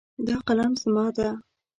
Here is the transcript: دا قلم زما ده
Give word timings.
دا 0.27 0.35
قلم 0.47 0.73
زما 0.81 1.05
ده 1.15 1.29